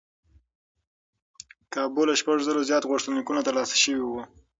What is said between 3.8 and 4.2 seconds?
شوي و.